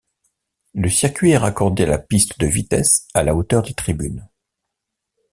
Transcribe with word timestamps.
Le 0.73 0.89
circuit 0.89 1.29
est 1.29 1.37
raccordé 1.37 1.83
à 1.83 1.85
la 1.85 1.99
piste 1.99 2.39
de 2.39 2.47
vitesse 2.47 3.07
à 3.13 3.21
la 3.21 3.35
hauteur 3.35 3.61
des 3.61 3.75
tribunes. 3.75 4.27